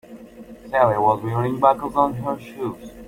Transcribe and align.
Celia 0.67 0.99
was 0.99 1.21
wearing 1.21 1.59
buckles 1.59 1.95
on 1.95 2.15
her 2.15 2.39
shoes. 2.39 2.89